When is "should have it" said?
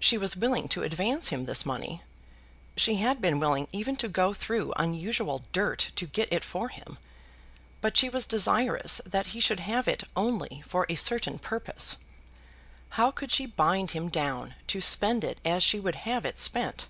9.40-10.04